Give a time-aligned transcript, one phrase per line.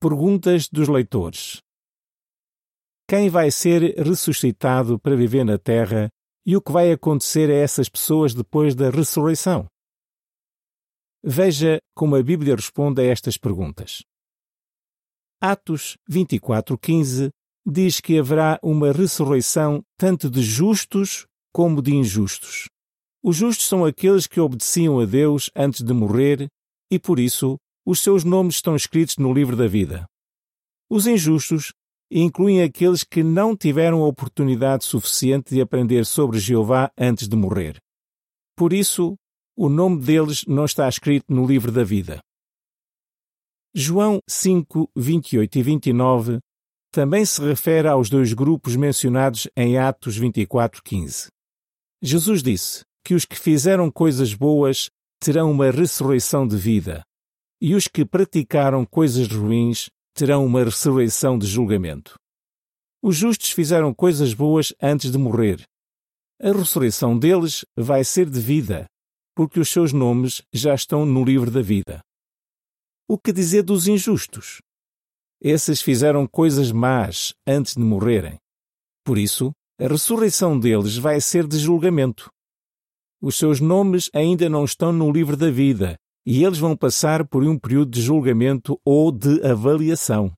[0.00, 1.60] Perguntas dos leitores:
[3.08, 6.08] Quem vai ser ressuscitado para viver na terra
[6.46, 9.66] e o que vai acontecer a essas pessoas depois da ressurreição?
[11.20, 14.04] Veja como a Bíblia responde a estas perguntas.
[15.40, 17.30] Atos 24:15
[17.66, 22.68] diz que haverá uma ressurreição tanto de justos como de injustos.
[23.20, 26.46] Os justos são aqueles que obedeciam a Deus antes de morrer
[26.88, 27.58] e, por isso,
[27.88, 30.06] os seus nomes estão escritos no livro da vida.
[30.90, 31.72] Os injustos
[32.10, 37.78] incluem aqueles que não tiveram oportunidade suficiente de aprender sobre Jeová antes de morrer.
[38.54, 39.16] Por isso,
[39.56, 42.20] o nome deles não está escrito no livro da vida.
[43.74, 46.38] João 5, 28 e 29
[46.92, 51.28] também se refere aos dois grupos mencionados em Atos 24, 15.
[52.02, 57.02] Jesus disse que os que fizeram coisas boas terão uma ressurreição de vida,
[57.60, 62.14] e os que praticaram coisas ruins terão uma ressurreição de julgamento.
[63.02, 65.62] Os justos fizeram coisas boas antes de morrer.
[66.40, 68.86] A ressurreição deles vai ser de vida,
[69.34, 72.00] porque os seus nomes já estão no livro da vida.
[73.08, 74.60] O que dizer dos injustos?
[75.40, 78.38] Esses fizeram coisas más antes de morrerem.
[79.04, 82.28] Por isso, a ressurreição deles vai ser de julgamento.
[83.20, 85.96] Os seus nomes ainda não estão no livro da vida
[86.30, 90.30] e eles vão passar por um período de julgamento ou de avaliação.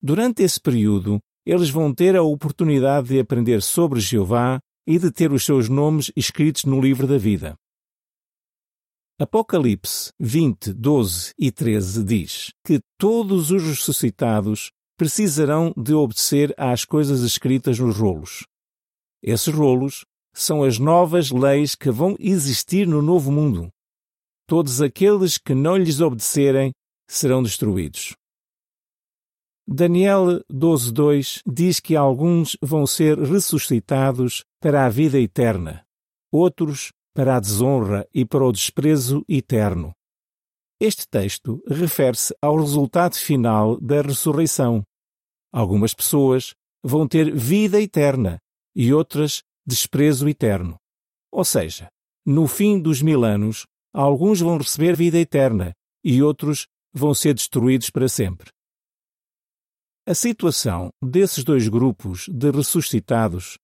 [0.00, 5.30] Durante esse período, eles vão ter a oportunidade de aprender sobre Jeová e de ter
[5.30, 7.54] os seus nomes escritos no livro da vida.
[9.20, 17.20] Apocalipse 20, 12 e 13 diz que todos os ressuscitados precisarão de obedecer às coisas
[17.20, 18.46] escritas nos rolos.
[19.22, 23.68] Esses rolos são as novas leis que vão existir no novo mundo.
[24.48, 26.72] Todos aqueles que não lhes obedecerem
[27.06, 28.16] serão destruídos.
[29.68, 35.84] Daniel 12:2 diz que alguns vão ser ressuscitados para a vida eterna,
[36.32, 39.92] outros para a desonra e para o desprezo eterno.
[40.80, 44.82] Este texto refere-se ao resultado final da ressurreição.
[45.52, 48.38] Algumas pessoas vão ter vida eterna
[48.74, 50.78] e outras desprezo eterno.
[51.30, 51.88] Ou seja,
[52.24, 57.90] no fim dos mil anos, alguns vão receber vida eterna e outros vão ser destruídos
[57.90, 58.50] para sempre.
[60.06, 63.58] A situação desses dois grupos de ressuscitados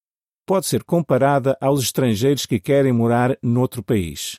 [0.47, 4.39] pode ser comparada aos estrangeiros que querem morar noutro país.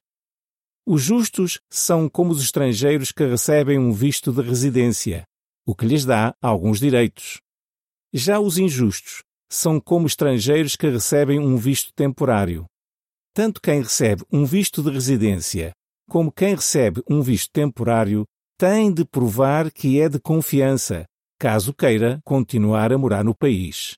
[0.85, 5.23] Os justos são como os estrangeiros que recebem um visto de residência,
[5.65, 7.41] o que lhes dá alguns direitos.
[8.13, 12.65] Já os injustos são como estrangeiros que recebem um visto temporário.
[13.35, 15.73] Tanto quem recebe um visto de residência
[16.09, 18.23] como quem recebe um visto temporário
[18.57, 21.05] tem de provar que é de confiança,
[21.37, 23.97] caso queira continuar a morar no país.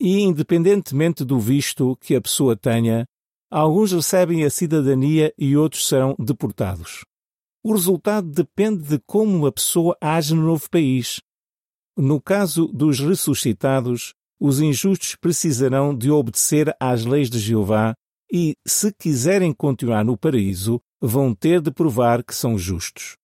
[0.00, 3.04] E, independentemente do visto que a pessoa tenha,
[3.50, 7.04] alguns recebem a cidadania e outros serão deportados.
[7.62, 11.20] O resultado depende de como a pessoa age no novo país.
[11.94, 17.92] No caso dos ressuscitados, os injustos precisarão de obedecer às leis de Jeová
[18.32, 23.16] e, se quiserem continuar no paraíso, vão ter de provar que são justos.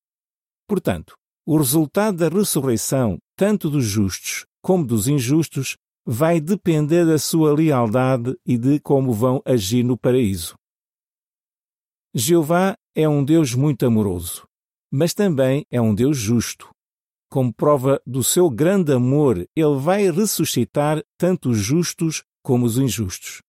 [0.69, 1.15] Portanto,
[1.47, 8.37] o resultado da ressurreição, tanto dos justos como dos injustos, vai depender da sua lealdade
[8.45, 10.55] e de como vão agir no paraíso.
[12.15, 14.45] Jeová é um Deus muito amoroso,
[14.91, 16.71] mas também é um Deus justo.
[17.31, 23.43] Como prova do seu grande amor, ele vai ressuscitar tanto os justos como os injustos.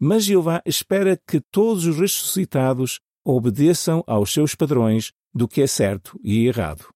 [0.00, 6.18] Mas Jeová espera que todos os ressuscitados obedeçam aos seus padrões do que é certo
[6.24, 6.88] e errado.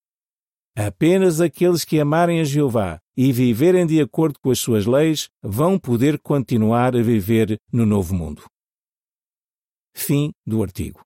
[0.76, 5.78] Apenas aqueles que amarem a Jeová e viverem de acordo com as suas leis vão
[5.78, 8.44] poder continuar a viver no novo mundo.
[9.94, 11.04] Fim do artigo.